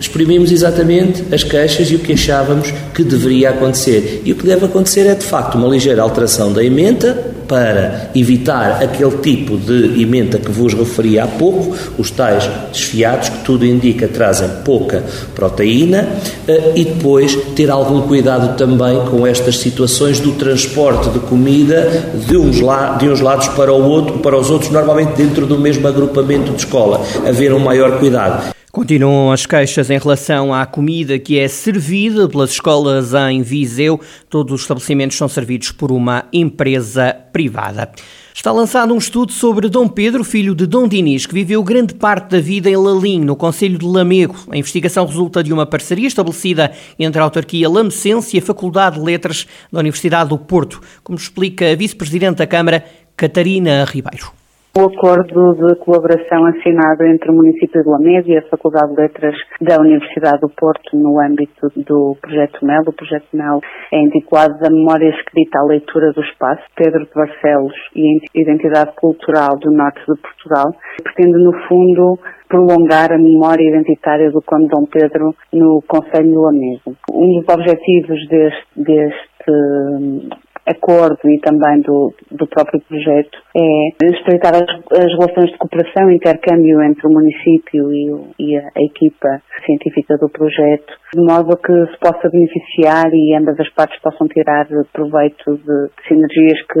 exprimimos 0.00 0.50
exatamente 0.50 1.22
as 1.32 1.44
queixas 1.44 1.90
e 1.90 1.96
o 1.96 1.98
que 1.98 2.14
achávamos 2.14 2.72
que 2.94 3.04
deveria 3.04 3.50
acontecer. 3.50 4.22
E 4.24 4.32
o 4.32 4.36
que 4.36 4.46
deve 4.46 4.64
acontecer 4.64 5.06
é, 5.06 5.14
de 5.14 5.24
facto, 5.24 5.56
uma 5.56 5.68
ligeira 5.68 6.00
alteração 6.00 6.50
da 6.50 6.64
emenda 6.64 7.29
para 7.50 8.10
evitar 8.14 8.80
aquele 8.80 9.16
tipo 9.16 9.56
de 9.56 10.00
emenda 10.00 10.38
que 10.38 10.52
vos 10.52 10.72
referi 10.72 11.18
há 11.18 11.26
pouco, 11.26 11.76
os 11.98 12.08
tais 12.08 12.48
desfiados, 12.72 13.28
que 13.28 13.38
tudo 13.38 13.66
indica 13.66 14.06
trazem 14.06 14.48
pouca 14.64 15.02
proteína, 15.34 16.08
eh, 16.46 16.74
e 16.76 16.84
depois 16.84 17.34
ter 17.56 17.68
algum 17.68 18.02
cuidado 18.02 18.56
também 18.56 19.04
com 19.06 19.26
estas 19.26 19.58
situações 19.58 20.20
do 20.20 20.30
transporte 20.32 21.10
de 21.10 21.18
comida 21.18 21.90
de 22.28 22.36
uns, 22.36 22.60
la 22.60 22.96
de 22.96 23.08
uns 23.08 23.20
lados 23.20 23.48
para, 23.48 23.72
o 23.72 23.82
outro, 23.82 24.20
para 24.20 24.38
os 24.38 24.48
outros, 24.48 24.70
normalmente 24.70 25.16
dentro 25.16 25.44
do 25.44 25.58
mesmo 25.58 25.88
agrupamento 25.88 26.52
de 26.52 26.58
escola. 26.58 27.04
Haver 27.26 27.52
um 27.52 27.58
maior 27.58 27.98
cuidado. 27.98 28.59
Continuam 28.72 29.32
as 29.32 29.46
queixas 29.46 29.90
em 29.90 29.98
relação 29.98 30.54
à 30.54 30.64
comida 30.64 31.18
que 31.18 31.36
é 31.36 31.48
servida 31.48 32.28
pelas 32.28 32.52
escolas 32.52 33.12
em 33.14 33.42
Viseu. 33.42 34.00
Todos 34.28 34.54
os 34.54 34.60
estabelecimentos 34.60 35.16
são 35.16 35.28
servidos 35.28 35.72
por 35.72 35.90
uma 35.90 36.26
empresa 36.32 37.12
privada. 37.32 37.90
Está 38.32 38.52
lançado 38.52 38.94
um 38.94 38.98
estudo 38.98 39.32
sobre 39.32 39.68
Dom 39.68 39.88
Pedro, 39.88 40.22
filho 40.22 40.54
de 40.54 40.66
Dom 40.66 40.86
Dinis, 40.86 41.26
que 41.26 41.34
viveu 41.34 41.64
grande 41.64 41.94
parte 41.94 42.30
da 42.30 42.40
vida 42.40 42.70
em 42.70 42.76
Lalim, 42.76 43.24
no 43.24 43.34
Conselho 43.34 43.76
de 43.76 43.84
Lamego. 43.84 44.36
A 44.48 44.56
investigação 44.56 45.04
resulta 45.04 45.42
de 45.42 45.52
uma 45.52 45.66
parceria 45.66 46.06
estabelecida 46.06 46.70
entre 46.96 47.20
a 47.20 47.24
autarquia 47.24 47.68
lamecense 47.68 48.36
e 48.36 48.38
a 48.38 48.42
Faculdade 48.42 49.00
de 49.00 49.02
Letras 49.02 49.48
da 49.72 49.80
Universidade 49.80 50.30
do 50.30 50.38
Porto, 50.38 50.80
como 51.02 51.18
explica 51.18 51.72
a 51.72 51.74
vice-presidente 51.74 52.36
da 52.36 52.46
Câmara, 52.46 52.84
Catarina 53.16 53.84
Ribeiro. 53.84 54.39
O 54.72 54.82
acordo 54.82 55.54
de 55.54 55.74
colaboração 55.80 56.46
assinado 56.46 57.02
entre 57.04 57.28
o 57.28 57.34
município 57.34 57.82
de 57.82 57.88
Lamego 57.90 58.28
e 58.28 58.38
a 58.38 58.42
Faculdade 58.42 58.94
de 58.94 59.00
Letras 59.00 59.34
da 59.60 59.80
Universidade 59.80 60.40
do 60.40 60.48
Porto 60.48 60.96
no 60.96 61.20
âmbito 61.20 61.66
do 61.74 62.16
Projeto 62.22 62.64
MEL. 62.64 62.82
O 62.86 62.92
Projeto 62.92 63.26
MEL 63.32 63.60
é 63.92 64.00
intitulado 64.00 64.60
da 64.60 64.70
Memória 64.70 65.10
Escrita 65.10 65.58
à 65.58 65.64
Leitura 65.64 66.12
do 66.12 66.22
Espaço, 66.22 66.62
Pedro 66.76 67.04
de 67.04 67.12
Barcelos 67.12 67.74
e 67.96 68.20
Identidade 68.32 68.92
Cultural 68.94 69.58
do 69.58 69.72
Norte 69.72 69.98
de 70.06 70.20
Portugal. 70.20 70.72
Pretende, 71.02 71.42
no 71.42 71.52
fundo, 71.66 72.20
prolongar 72.48 73.12
a 73.12 73.18
memória 73.18 73.68
identitária 73.68 74.30
do 74.30 74.40
Conde 74.40 74.68
Dom 74.68 74.86
Pedro 74.86 75.34
no 75.52 75.82
Conselho 75.88 76.30
de 76.30 76.36
Lamego. 76.36 76.96
Um 77.12 77.40
dos 77.40 77.52
objetivos 77.52 78.28
deste, 78.28 78.66
deste 78.76 80.40
acordo 80.70 81.18
e 81.28 81.38
também 81.40 81.80
do, 81.80 82.14
do 82.30 82.46
próprio 82.46 82.80
projeto 82.80 83.38
é 83.56 84.06
estreitar 84.06 84.54
as, 84.54 84.68
as, 84.98 85.12
relações 85.18 85.50
de 85.50 85.58
cooperação 85.58 86.10
e 86.10 86.16
intercâmbio 86.16 86.82
entre 86.82 87.06
o 87.06 87.10
município 87.10 87.92
e, 87.92 88.10
o, 88.12 88.28
e 88.38 88.56
a, 88.56 88.62
a, 88.62 88.82
equipa 88.82 89.42
científica 89.66 90.16
do 90.18 90.28
projeto, 90.28 90.92
de 91.14 91.20
modo 91.20 91.52
a 91.52 91.56
que 91.56 91.92
se 91.92 91.98
possa 91.98 92.28
beneficiar 92.30 93.10
e 93.12 93.36
ambas 93.36 93.58
as 93.58 93.68
partes 93.70 94.00
possam 94.00 94.28
tirar 94.28 94.66
proveito 94.92 95.56
de, 95.56 95.62
de 95.62 96.08
sinergias 96.08 96.60
que 96.66 96.80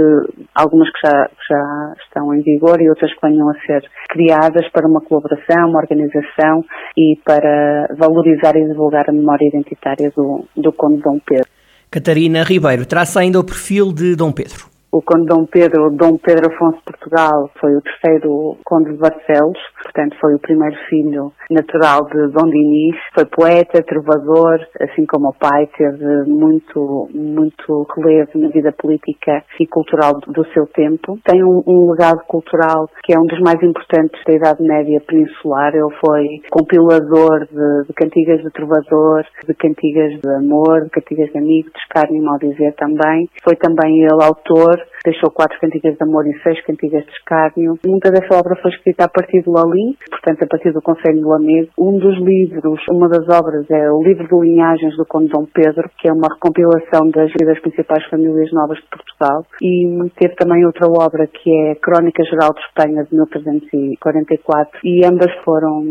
algumas 0.54 0.88
que 0.90 1.06
já, 1.06 1.28
já 1.48 1.94
estão 2.04 2.34
em 2.34 2.42
vigor 2.42 2.80
e 2.80 2.88
outras 2.88 3.12
que 3.12 3.26
venham 3.26 3.48
a 3.48 3.54
ser 3.66 3.82
criadas 4.08 4.68
para 4.70 4.88
uma 4.88 5.00
colaboração, 5.00 5.68
uma 5.68 5.80
organização 5.80 6.64
e 6.96 7.18
para 7.24 7.88
valorizar 7.98 8.56
e 8.56 8.66
divulgar 8.66 9.08
a 9.08 9.12
memória 9.12 9.46
identitária 9.48 10.10
do, 10.16 10.44
do 10.56 10.72
Conde 10.72 11.02
Dom 11.02 11.18
Pedro. 11.26 11.59
Catarina 11.90 12.44
Ribeiro 12.44 12.86
traça 12.86 13.18
ainda 13.18 13.40
o 13.40 13.44
perfil 13.44 13.92
de 13.92 14.14
Dom 14.14 14.30
Pedro. 14.30 14.69
O 14.92 15.00
Conde 15.02 15.26
Dom 15.26 15.46
Pedro, 15.46 15.88
Dom 15.90 16.18
Pedro 16.18 16.52
Afonso 16.52 16.78
de 16.78 16.84
Portugal, 16.84 17.48
foi 17.60 17.76
o 17.76 17.80
terceiro 17.80 18.56
Conde 18.64 18.90
de 18.90 18.96
Barcelos, 18.96 19.58
portanto 19.84 20.16
foi 20.20 20.34
o 20.34 20.38
primeiro 20.40 20.76
filho 20.88 21.32
natural 21.48 22.06
de 22.06 22.26
Dom 22.32 22.50
Dinis. 22.50 22.96
Foi 23.14 23.24
poeta, 23.24 23.84
trovador, 23.84 24.58
assim 24.80 25.06
como 25.06 25.28
o 25.28 25.32
pai, 25.32 25.68
teve 25.78 26.24
muito, 26.26 27.08
muito 27.14 27.86
relevo 27.94 28.30
na 28.34 28.48
vida 28.48 28.72
política 28.72 29.44
e 29.60 29.66
cultural 29.68 30.18
do 30.26 30.44
seu 30.52 30.66
tempo. 30.66 31.18
Tem 31.24 31.44
um, 31.44 31.62
um 31.68 31.92
legado 31.92 32.24
cultural 32.26 32.90
que 33.04 33.14
é 33.14 33.18
um 33.18 33.26
dos 33.26 33.38
mais 33.40 33.62
importantes 33.62 34.20
da 34.26 34.34
Idade 34.34 34.62
Média 34.62 35.00
peninsular. 35.06 35.72
Ele 35.72 35.94
foi 36.04 36.40
compilador 36.50 37.46
de, 37.46 37.86
de 37.86 37.92
cantigas 37.94 38.42
de 38.42 38.50
trovador, 38.50 39.24
de 39.46 39.54
cantigas 39.54 40.20
de 40.20 40.34
amor, 40.34 40.82
de 40.82 40.90
cantigas 40.90 41.30
de 41.30 41.38
amigo, 41.38 41.70
de 41.70 41.78
escárnio, 41.78 42.22
mal 42.24 42.38
dizer 42.38 42.74
também. 42.74 43.28
Foi 43.44 43.54
também 43.54 44.00
ele 44.02 44.22
autor 44.22 44.79
deixou 45.04 45.30
quatro 45.30 45.58
cantigas 45.60 45.96
de 45.96 46.02
amor 46.02 46.26
e 46.26 46.38
seis 46.42 46.60
cantigas 46.64 47.04
de 47.04 47.12
escárnio. 47.12 47.78
Muita 47.86 48.10
dessa 48.10 48.36
obra 48.36 48.56
foi 48.60 48.70
escrita 48.70 49.04
a 49.04 49.08
partir 49.08 49.42
de 49.42 49.50
Lali, 49.50 49.96
portanto 50.10 50.44
a 50.44 50.46
partir 50.46 50.72
do 50.72 50.82
Conselho 50.82 51.18
de 51.18 51.24
Lamego. 51.24 51.68
Um 51.78 51.98
dos 51.98 52.18
livros, 52.18 52.80
uma 52.90 53.08
das 53.08 53.28
obras 53.28 53.68
é 53.70 53.90
o 53.90 54.02
livro 54.02 54.26
de 54.26 54.48
linhagens 54.48 54.96
do 54.96 55.06
Conde 55.06 55.28
Dom 55.28 55.46
Pedro, 55.52 55.90
que 55.98 56.08
é 56.08 56.12
uma 56.12 56.28
recompilação 56.32 57.10
das, 57.10 57.30
das 57.32 57.60
principais 57.60 58.04
famílias 58.06 58.52
novas 58.52 58.78
de 58.78 58.88
Portugal. 58.88 59.44
E 59.62 60.10
teve 60.18 60.34
também 60.34 60.64
outra 60.64 60.86
obra 60.86 61.26
que 61.26 61.50
é 61.50 61.74
Crónica 61.76 62.22
Geral 62.24 62.50
de 62.54 62.60
Espanha 62.60 63.04
de 63.04 63.14
1344 63.14 64.80
e 64.84 65.04
ambas 65.04 65.32
foram 65.44 65.84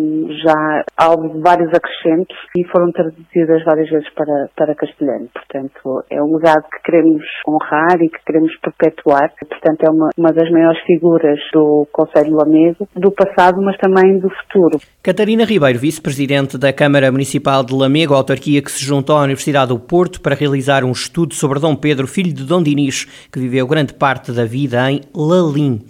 já 0.43 0.84
alvo 0.98 1.29
de 1.29 1.39
vários 1.41 1.69
acrescentos 1.74 2.36
e 2.58 2.63
foram 2.65 2.91
traduzidas 2.91 3.63
várias 3.63 3.89
vezes 3.89 4.10
para, 4.13 4.50
para 4.55 4.75
castelhano. 4.75 5.29
Portanto, 5.34 6.03
é 6.10 6.22
um 6.22 6.36
legado 6.36 6.63
que 6.69 6.84
queremos 6.84 7.24
honrar 7.48 8.01
e 8.01 8.10
que 8.10 8.24
queremos 8.25 8.55
perpetuar. 8.79 9.31
Portanto, 9.38 9.83
é 9.83 9.89
uma, 9.89 10.09
uma 10.17 10.31
das 10.31 10.50
maiores 10.50 10.79
figuras 10.86 11.38
do 11.53 11.86
Conselho 11.91 12.38
Lamego, 12.38 12.88
do 12.95 13.12
passado, 13.12 13.62
mas 13.62 13.77
também 13.77 14.17
do 14.17 14.29
futuro. 14.29 14.79
Catarina 15.03 15.43
Ribeiro, 15.43 15.77
vice-presidente 15.77 16.57
da 16.57 16.71
Câmara 16.71 17.12
Municipal 17.12 17.63
de 17.63 17.74
Lamego, 17.74 18.13
autarquia 18.13 18.62
que 18.62 18.71
se 18.71 18.83
juntou 18.83 19.17
à 19.17 19.24
Universidade 19.24 19.69
do 19.69 19.79
Porto 19.79 20.21
para 20.21 20.36
realizar 20.36 20.83
um 20.83 20.91
estudo 20.91 21.33
sobre 21.33 21.59
Dom 21.59 21.75
Pedro, 21.75 22.07
filho 22.07 22.33
de 22.33 22.45
Dom 22.45 22.63
Dinis, 22.63 23.05
que 23.31 23.39
viveu 23.39 23.67
grande 23.67 23.93
parte 23.93 24.31
da 24.31 24.45
vida 24.45 24.89
em 24.89 25.01
Lalim. 25.13 25.81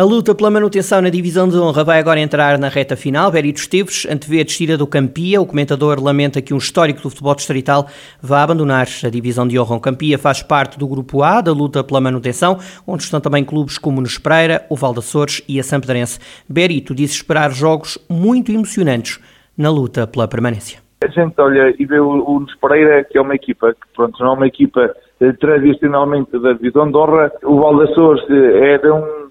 A 0.00 0.02
luta 0.02 0.34
pela 0.34 0.50
manutenção 0.50 1.02
na 1.02 1.10
divisão 1.10 1.46
de 1.46 1.58
honra 1.58 1.84
vai 1.84 1.98
agora 1.98 2.18
entrar 2.18 2.58
na 2.58 2.68
reta 2.70 2.96
final. 2.96 3.30
Berito 3.30 3.60
Esteves 3.60 4.06
antevê 4.06 4.40
a 4.40 4.44
descida 4.44 4.74
do 4.74 4.86
Campia. 4.86 5.42
O 5.42 5.44
comentador 5.44 6.02
lamenta 6.02 6.40
que 6.40 6.54
um 6.54 6.56
histórico 6.56 7.02
do 7.02 7.10
futebol 7.10 7.34
distrital 7.34 7.86
vá 8.22 8.42
abandonar 8.42 8.86
a 9.04 9.10
divisão 9.10 9.46
de 9.46 9.58
honra. 9.58 9.76
O 9.76 9.80
Campia 9.80 10.18
faz 10.18 10.42
parte 10.42 10.78
do 10.78 10.88
grupo 10.88 11.22
A 11.22 11.42
da 11.42 11.52
luta 11.52 11.84
pela 11.84 12.00
manutenção, 12.00 12.56
onde 12.86 13.02
estão 13.02 13.20
também 13.20 13.44
clubes 13.44 13.76
como 13.76 13.98
o 13.98 14.00
Nespreira, 14.00 14.64
o 14.70 14.74
Valdaçores 14.74 15.44
e 15.46 15.60
a 15.60 15.62
Sampedrense. 15.62 16.18
Berito 16.48 16.94
diz 16.94 17.10
esperar 17.10 17.50
jogos 17.50 17.98
muito 18.08 18.50
emocionantes 18.50 19.20
na 19.54 19.70
luta 19.70 20.06
pela 20.06 20.26
permanência. 20.26 20.80
A 21.04 21.08
gente 21.08 21.38
olha 21.38 21.74
e 21.78 21.84
vê 21.84 22.00
o, 22.00 22.08
o 22.08 22.40
Nespreira, 22.40 23.04
que 23.04 23.18
é 23.18 23.20
uma 23.20 23.34
equipa 23.34 23.74
que, 23.74 23.86
pronto, 23.94 24.18
não 24.18 24.32
é 24.32 24.34
uma 24.34 24.46
equipa 24.46 24.96
eh, 25.20 25.32
tradicionalmente 25.32 26.38
da 26.38 26.54
divisão 26.54 26.90
de 26.90 26.96
honra. 26.96 27.30
O 27.44 27.60
Valdaçores 27.60 28.24
eh, 28.30 28.76
é 28.76 28.78
de 28.78 28.90
um 28.90 29.29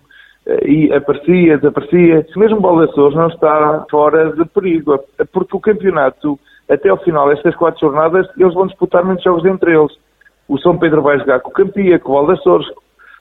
e 0.65 0.91
aparecia, 0.93 1.57
desaparecia. 1.57 2.25
Mesmo 2.35 2.59
o 2.59 2.79
Açores 2.79 3.15
não 3.15 3.27
está 3.27 3.85
fora 3.89 4.31
de 4.31 4.45
perigo, 4.45 4.99
porque 5.31 5.55
o 5.55 5.59
campeonato, 5.59 6.39
até 6.69 6.89
ao 6.89 6.97
final 6.97 7.29
destas 7.29 7.55
quatro 7.55 7.79
jornadas, 7.79 8.27
eles 8.37 8.53
vão 8.53 8.67
disputar 8.67 9.03
muitos 9.03 9.23
jogos 9.23 9.45
entre 9.45 9.77
eles. 9.77 9.91
O 10.47 10.57
São 10.59 10.77
Pedro 10.77 11.01
vai 11.01 11.19
jogar 11.19 11.39
com 11.41 11.49
o 11.49 11.53
Campia, 11.53 11.99
com 11.99 12.13
o 12.13 12.31
Açores, 12.31 12.67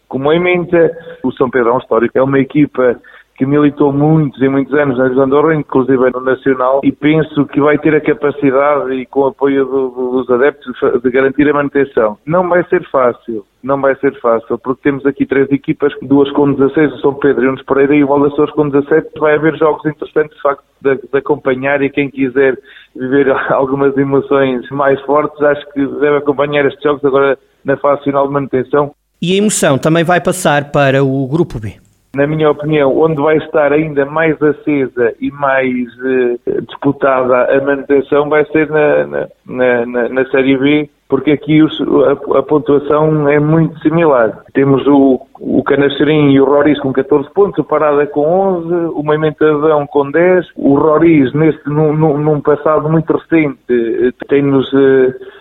com 0.09 0.19
o 0.19 0.33
Ementa. 0.33 0.91
O 1.23 1.31
São 1.33 1.51
Pedro 1.51 1.71
é 1.71 1.75
um 1.75 1.79
histórico, 1.79 2.17
é 2.17 2.23
uma 2.23 2.39
equipa 2.39 2.97
que 3.39 3.47
militou 3.47 3.93
muitos 3.93 4.43
e 4.43 4.49
muitos 4.49 4.75
anos 4.75 4.99
na 4.99 5.23
Andorra, 5.23 5.55
inclusive 5.55 6.11
no 6.11 6.21
Nacional, 6.21 6.81
e 6.83 6.91
penso 6.91 7.47
que 7.47 7.61
vai 7.61 7.79
ter 7.79 7.95
a 7.95 8.01
capacidade 8.01 8.93
e 8.93 9.07
com 9.07 9.21
o 9.21 9.27
apoio 9.29 9.65
do, 9.65 9.89
dos 10.25 10.29
adeptos 10.29 10.75
de 11.01 11.11
garantir 11.11 11.49
a 11.49 11.55
manutenção. 11.55 12.19
Não 12.27 12.49
vai 12.49 12.65
ser 12.65 12.85
fácil, 12.91 13.47
não 13.63 13.81
vai 13.81 13.95
ser 14.01 14.19
fácil, 14.21 14.59
porque 14.59 14.83
temos 14.83 15.07
aqui 15.07 15.25
três 15.25 15.49
equipas, 15.53 15.93
duas 16.03 16.29
com 16.33 16.53
16, 16.53 16.95
o 16.95 17.01
São 17.01 17.15
Pedro 17.15 17.45
e 17.45 17.49
o 17.49 17.65
Pereira 17.65 17.95
e 17.95 18.03
o 18.03 18.09
Valdaçores 18.09 18.53
com 18.55 18.69
17. 18.69 19.21
Vai 19.21 19.37
haver 19.37 19.57
jogos 19.57 19.87
interessantes, 19.87 20.37
de 20.37 20.43
facto, 20.43 20.65
de, 20.83 20.97
de 20.97 21.19
acompanhar 21.19 21.81
e 21.81 21.91
quem 21.91 22.11
quiser 22.11 22.59
viver 22.97 23.31
algumas 23.55 23.97
emoções 23.97 24.69
mais 24.71 25.01
fortes, 25.03 25.41
acho 25.41 25.65
que 25.71 25.87
deve 25.87 26.17
acompanhar 26.17 26.67
estes 26.67 26.83
jogos 26.83 27.05
agora 27.05 27.39
na 27.65 27.77
fase 27.77 28.03
final 28.03 28.27
de 28.27 28.33
manutenção. 28.33 28.91
E 29.23 29.35
a 29.35 29.37
emoção 29.37 29.79
também 29.79 30.03
vai 30.03 30.21
passar 30.21 30.73
para 30.73 31.05
o 31.05 31.29
Grupo 31.29 31.61
B 31.61 31.88
na 32.19 32.27
minha 32.27 32.51
opinião, 32.51 32.99
onde 32.99 33.23
vai 33.23 33.37
estar 33.37 33.73
ainda 33.73 34.05
mais 34.05 34.43
acesa 34.43 35.15
e 35.21 35.31
mais 35.31 35.87
uh, 36.01 36.63
disputada 36.63 37.45
a 37.45 37.65
manutenção 37.65 38.29
vai 38.29 38.45
ser 38.47 38.69
na, 38.69 39.07
na, 39.47 39.87
na, 39.87 40.09
na 40.09 40.25
Série 40.27 40.59
B, 40.59 40.91
porque 41.09 41.31
aqui 41.31 41.63
os, 41.63 41.81
a, 41.81 42.39
a, 42.39 42.43
pontuação 42.43 43.29
é 43.29 43.39
muito 43.39 43.79
similar. 43.79 44.43
Temos 44.53 44.85
o, 44.89 45.21
o 45.39 45.63
Canacerim 45.63 46.33
e 46.33 46.41
o 46.41 46.45
Roriz 46.45 46.81
com 46.81 46.93
14 46.93 47.33
pontos, 47.33 47.61
o 47.61 47.65
Parada 47.65 48.05
com 48.09 48.27
11, 48.27 48.75
o 48.95 49.03
Moimentadão 49.05 49.87
com 49.87 50.11
10. 50.11 50.47
O 50.57 50.75
Roriz, 50.75 51.33
neste, 51.35 51.69
num, 51.69 51.95
num 51.95 52.41
passado 52.41 52.89
muito 52.89 53.13
recente, 53.13 53.59
eh, 53.71 54.11
tem-nos... 54.29 54.69
É, 54.75 55.38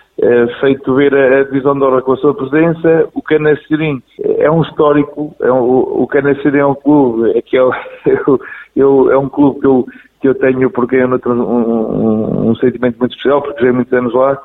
feito 0.60 0.96
ver 0.96 1.14
a, 1.14 1.44
divisão 1.44 1.78
de 1.78 1.84
honra 1.84 2.02
com 2.02 2.14
a 2.14 2.18
sua 2.18 2.34
presença. 2.34 3.10
O 3.14 3.22
Canacerim 3.22 4.02
é 4.40 4.50
um 4.50 4.62
histórico, 4.64 5.36
é 5.40 5.52
um, 5.52 5.64
o 5.64 6.08
Canacerim 6.08 6.58
é 6.58 6.66
um 6.66 6.76
clube, 6.76 7.38
é, 7.38 7.42
que 7.42 7.58
é, 7.58 7.62
eu, 8.06 8.40
eu, 8.76 9.12
é 9.12 9.18
um 9.18 9.30
clube 9.30 9.60
que 9.60 9.68
eu, 9.68 9.86
que 10.22 10.28
eu 10.28 10.36
tenho 10.36 10.70
porque 10.72 10.96
eu 10.96 11.08
um, 11.08 11.32
um, 11.32 12.50
um 12.50 12.56
sentimento 12.56 12.98
muito 13.00 13.12
especial, 13.12 13.42
porque 13.42 13.64
já 13.64 13.70
há 13.70 13.74
muitos 13.74 13.94
anos 13.94 14.14
lá 14.14 14.42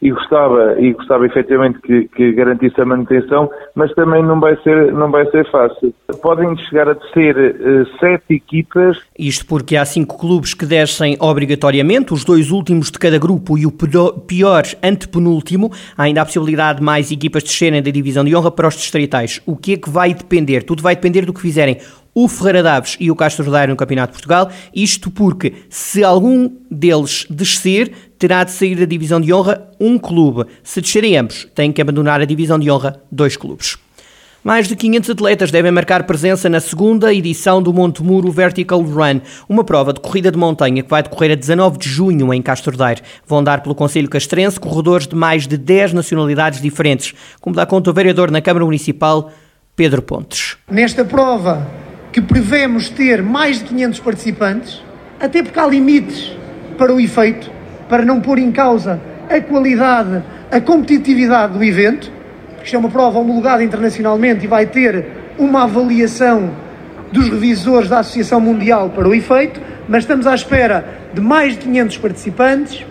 e 0.00 0.10
gostava, 0.10 0.76
e 0.78 0.92
gostava 0.92 1.24
efetivamente 1.26 1.80
que, 1.80 2.08
que, 2.08 2.32
garantisse 2.32 2.80
a 2.80 2.84
manutenção, 2.84 3.50
mas 3.74 3.92
também 3.94 4.22
não 4.22 4.38
vai 4.38 4.56
ser, 4.62 4.92
não 4.92 5.10
vai 5.10 5.24
ser 5.30 5.50
fácil. 5.50 5.94
Podem 6.22 6.56
chegar 6.58 6.88
a 6.88 6.96
ser 7.14 7.36
uh, 7.36 7.98
sete 7.98 8.34
equipas. 8.34 8.98
Isto 9.18 9.46
porque 9.46 9.76
há 9.76 9.84
cinco 9.84 10.18
clubes 10.18 10.52
que 10.52 10.66
descem 10.66 11.16
obrigatoriamente, 11.18 12.12
os 12.12 12.24
dois 12.24 12.50
últimos 12.50 12.90
de 12.90 12.98
cada 12.98 13.18
grupo 13.18 13.56
e 13.56 13.66
o 13.66 13.72
pior 13.72 14.64
antepenúltimo. 14.82 15.72
Há 15.96 16.04
ainda 16.04 16.22
a 16.22 16.24
possibilidade 16.26 16.78
de 16.78 16.84
mais 16.84 17.10
equipas 17.10 17.42
descerem 17.42 17.82
da 17.82 17.90
divisão 17.90 18.24
de 18.24 18.36
honra 18.36 18.50
para 18.50 18.68
os 18.68 18.74
distritais. 18.74 19.40
O 19.46 19.56
que 19.56 19.74
é 19.74 19.76
que 19.78 19.88
vai 19.88 20.12
depender? 20.12 20.62
Tudo 20.62 20.82
vai 20.82 20.94
depender 20.94 21.24
do 21.24 21.32
que 21.32 21.40
fizerem 21.40 21.78
o 22.16 22.26
Ferreira 22.28 22.62
Daves 22.62 22.96
e 22.98 23.10
o 23.10 23.14
Castro 23.14 23.50
Daire 23.50 23.70
no 23.70 23.76
Campeonato 23.76 24.12
de 24.12 24.14
Portugal. 24.14 24.50
Isto 24.74 25.10
porque, 25.10 25.52
se 25.68 26.02
algum 26.02 26.50
deles 26.70 27.26
descer, 27.28 27.92
terá 28.18 28.42
de 28.42 28.52
sair 28.52 28.74
da 28.74 28.86
divisão 28.86 29.20
de 29.20 29.34
honra 29.34 29.68
um 29.78 29.98
clube. 29.98 30.46
Se 30.64 30.80
descerem 30.80 31.18
ambos, 31.18 31.46
têm 31.54 31.70
que 31.70 31.82
abandonar 31.82 32.22
a 32.22 32.24
divisão 32.24 32.58
de 32.58 32.70
honra 32.70 33.02
dois 33.12 33.36
clubes. 33.36 33.76
Mais 34.42 34.66
de 34.66 34.74
500 34.74 35.10
atletas 35.10 35.50
devem 35.50 35.70
marcar 35.70 36.04
presença 36.04 36.48
na 36.48 36.58
segunda 36.58 37.12
edição 37.12 37.60
do 37.60 37.70
Monte 37.70 38.02
Muro 38.02 38.30
Vertical 38.30 38.80
Run, 38.80 39.20
uma 39.46 39.62
prova 39.62 39.92
de 39.92 40.00
corrida 40.00 40.30
de 40.30 40.38
montanha 40.38 40.82
que 40.82 40.88
vai 40.88 41.02
decorrer 41.02 41.32
a 41.32 41.34
19 41.34 41.76
de 41.76 41.88
junho 41.88 42.32
em 42.32 42.40
Castro 42.40 42.78
Daire. 42.78 43.02
Vão 43.26 43.44
dar 43.44 43.60
pelo 43.60 43.74
Conselho 43.74 44.08
Castrense 44.08 44.58
corredores 44.58 45.06
de 45.06 45.14
mais 45.14 45.46
de 45.46 45.58
10 45.58 45.92
nacionalidades 45.92 46.62
diferentes, 46.62 47.12
como 47.42 47.54
dá 47.56 47.66
conta 47.66 47.90
o 47.90 47.92
vereador 47.92 48.30
na 48.30 48.40
Câmara 48.40 48.64
Municipal, 48.64 49.30
Pedro 49.74 50.00
Pontes. 50.00 50.56
Nesta 50.70 51.04
prova, 51.04 51.66
que 52.16 52.20
prevemos 52.22 52.88
ter 52.88 53.22
mais 53.22 53.58
de 53.58 53.66
500 53.66 54.00
participantes, 54.00 54.82
até 55.20 55.42
porque 55.42 55.60
há 55.60 55.66
limites 55.66 56.34
para 56.78 56.90
o 56.90 56.98
efeito, 56.98 57.50
para 57.90 58.06
não 58.06 58.22
pôr 58.22 58.38
em 58.38 58.50
causa 58.50 58.98
a 59.28 59.38
qualidade, 59.38 60.22
a 60.50 60.58
competitividade 60.58 61.52
do 61.52 61.62
evento, 61.62 62.10
isto 62.64 62.74
é 62.74 62.78
uma 62.78 62.88
prova 62.88 63.18
homologada 63.18 63.62
internacionalmente 63.62 64.46
e 64.46 64.48
vai 64.48 64.64
ter 64.64 65.04
uma 65.36 65.64
avaliação 65.64 66.52
dos 67.12 67.28
revisores 67.28 67.90
da 67.90 67.98
Associação 67.98 68.40
Mundial 68.40 68.88
para 68.88 69.06
o 69.06 69.14
efeito, 69.14 69.60
mas 69.86 70.04
estamos 70.04 70.26
à 70.26 70.34
espera 70.34 70.88
de 71.12 71.20
mais 71.20 71.52
de 71.52 71.58
500 71.58 71.98
participantes, 71.98 72.86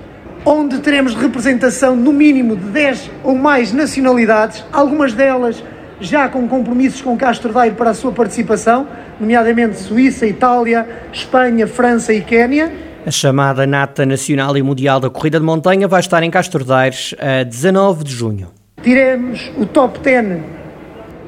onde 0.46 0.78
teremos 0.82 1.16
representação 1.16 1.96
no 1.96 2.14
mínimo 2.14 2.56
de 2.56 2.66
10 2.66 3.10
ou 3.24 3.36
mais 3.36 3.74
nacionalidades, 3.74 4.64
algumas 4.72 5.14
delas 5.14 5.64
já 6.00 6.28
com 6.28 6.48
compromissos 6.48 7.02
com 7.02 7.18
Castro 7.18 7.54
Daire 7.54 7.76
para 7.76 7.92
a 7.92 7.94
sua 7.94 8.12
participação, 8.12 8.88
nomeadamente 9.20 9.78
Suíça, 9.78 10.26
Itália, 10.26 10.88
Espanha, 11.12 11.68
França 11.68 12.14
e 12.14 12.22
Quénia. 12.22 12.72
A 13.06 13.12
chamada 13.12 13.68
Nata 13.68 14.06
Nacional 14.06 14.58
e 14.58 14.64
Mundial 14.64 15.00
da 15.00 15.10
Corrida 15.10 15.40
de 15.40 15.46
Montanha 15.46 15.88
vai 15.88 16.00
estar 16.00 16.24
em 16.24 16.32
Castro 16.32 16.64
Daire 16.64 16.98
a 17.20 17.44
19 17.44 18.04
de 18.04 18.12
junho 18.12 18.50
tiremos 18.86 19.52
o 19.58 19.66
top 19.66 19.98
10 19.98 20.42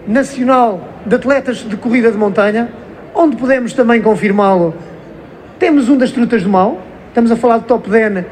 nacional 0.07 0.79
de 1.03 1.15
atletas 1.15 1.57
de 1.67 1.75
corrida 1.75 2.11
de 2.11 2.17
montanha, 2.17 2.69
onde 3.15 3.35
podemos 3.35 3.73
também 3.73 3.99
confirmá-lo. 3.99 4.75
Temos 5.57 5.89
um 5.89 5.97
das 5.97 6.11
trutas 6.11 6.43
do 6.43 6.49
mal, 6.49 6.79
estamos 7.07 7.31
a 7.31 7.35
falar 7.35 7.57
do 7.57 7.65
top 7.65 7.89
10, 7.89 8.25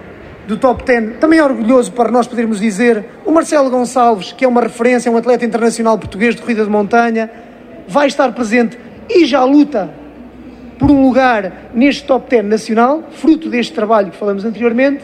do 0.47 0.57
top 0.57 0.83
10, 0.83 1.17
também 1.17 1.39
é 1.39 1.43
orgulhoso 1.43 1.91
para 1.91 2.11
nós 2.11 2.27
podermos 2.27 2.59
dizer, 2.59 3.05
o 3.25 3.31
Marcelo 3.31 3.69
Gonçalves, 3.69 4.31
que 4.31 4.45
é 4.45 4.47
uma 4.47 4.61
referência, 4.61 5.11
um 5.11 5.17
atleta 5.17 5.45
internacional 5.45 5.97
português 5.97 6.35
de 6.35 6.41
corrida 6.41 6.63
de 6.63 6.69
montanha, 6.69 7.29
vai 7.87 8.07
estar 8.07 8.31
presente 8.33 8.77
e 9.09 9.25
já 9.25 9.43
luta 9.43 9.89
por 10.77 10.91
um 10.91 11.01
lugar 11.01 11.69
neste 11.73 12.03
top 12.03 12.29
10 12.29 12.45
nacional, 12.45 13.03
fruto 13.11 13.49
deste 13.49 13.73
trabalho 13.73 14.11
que 14.11 14.17
falamos 14.17 14.45
anteriormente, 14.45 15.03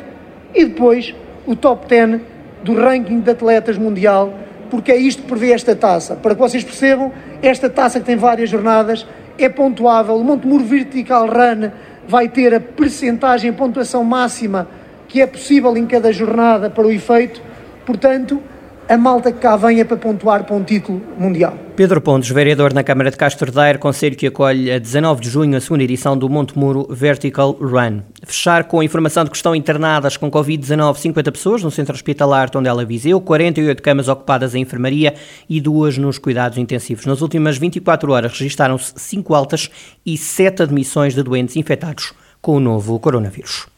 e 0.53 0.65
depois 0.65 1.15
o 1.45 1.55
top 1.55 1.87
10 1.87 2.21
do 2.63 2.75
ranking 2.75 3.19
de 3.19 3.31
atletas 3.31 3.77
mundial, 3.77 4.33
porque 4.69 4.91
é 4.91 4.97
isto 4.97 5.23
que 5.23 5.27
prevê 5.27 5.53
esta 5.53 5.75
taça. 5.75 6.15
Para 6.15 6.35
que 6.35 6.41
vocês 6.41 6.63
percebam, 6.63 7.11
esta 7.41 7.69
taça 7.69 7.99
que 7.99 8.05
tem 8.05 8.15
várias 8.15 8.49
jornadas 8.49 9.07
é 9.37 9.49
pontuável. 9.49 10.15
O 10.15 10.23
Montemuro 10.23 10.63
Vertical 10.63 11.25
Run 11.27 11.71
vai 12.07 12.27
ter 12.27 12.53
a 12.53 12.59
percentagem, 12.59 13.49
a 13.49 13.53
pontuação 13.53 14.03
máxima 14.03 14.67
que 15.11 15.21
é 15.21 15.27
possível 15.27 15.75
em 15.75 15.85
cada 15.85 16.09
jornada 16.13 16.69
para 16.69 16.87
o 16.87 16.91
efeito. 16.91 17.41
Portanto, 17.85 18.41
a 18.87 18.97
malta 18.97 19.29
que 19.29 19.39
cá 19.39 19.57
venha 19.57 19.83
para 19.83 19.97
pontuar 19.97 20.45
para 20.45 20.55
um 20.55 20.63
título 20.63 21.01
mundial. 21.17 21.53
Pedro 21.75 21.99
Pontes, 21.99 22.29
vereador 22.29 22.73
na 22.73 22.81
Câmara 22.81 23.11
de 23.11 23.17
Castro 23.17 23.51
Daire, 23.51 23.77
conselho 23.77 24.15
que 24.15 24.27
acolhe 24.27 24.71
a 24.71 24.79
19 24.79 25.21
de 25.21 25.29
junho 25.29 25.57
a 25.57 25.59
segunda 25.59 25.83
edição 25.83 26.17
do 26.17 26.29
Monte 26.29 26.57
Muro 26.57 26.87
Vertical 26.89 27.51
Run. 27.51 27.99
Fechar 28.23 28.63
com 28.63 28.79
a 28.79 28.85
informação 28.85 29.25
de 29.25 29.31
que 29.31 29.35
estão 29.35 29.53
internadas 29.53 30.15
com 30.15 30.31
Covid-19 30.31 30.95
50 30.95 31.31
pessoas 31.33 31.61
no 31.61 31.71
centro 31.71 31.93
hospitalar 31.93 32.49
Tondela 32.49 32.85
Viseu, 32.85 33.19
48 33.19 33.83
camas 33.83 34.07
ocupadas 34.07 34.55
em 34.55 34.61
enfermaria 34.61 35.13
e 35.49 35.59
duas 35.59 35.97
nos 35.97 36.17
cuidados 36.17 36.57
intensivos. 36.57 37.05
Nas 37.05 37.21
últimas 37.21 37.57
24 37.57 38.13
horas 38.13 38.31
registaram-se 38.31 38.93
5 38.95 39.35
altas 39.35 39.69
e 40.05 40.17
7 40.17 40.63
admissões 40.63 41.13
de 41.13 41.21
doentes 41.21 41.57
infectados 41.57 42.13
com 42.41 42.55
o 42.55 42.59
novo 42.61 42.97
coronavírus. 42.97 43.70